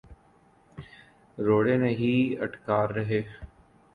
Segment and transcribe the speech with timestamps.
[1.37, 3.21] روڑے نہیں اٹکا رہے۔